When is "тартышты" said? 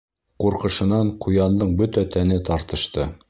2.51-3.09